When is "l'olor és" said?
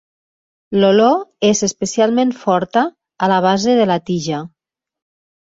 0.77-1.61